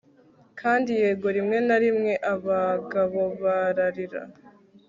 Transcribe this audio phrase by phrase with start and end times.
[0.59, 4.21] kandi yego, rimwe na rimwe abagabo bararira